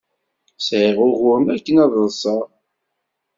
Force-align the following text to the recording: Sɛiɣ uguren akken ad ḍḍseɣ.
Sɛiɣ 0.67 0.97
uguren 1.07 1.47
akken 1.55 1.75
ad 1.83 1.91
ḍḍseɣ. 2.01 2.45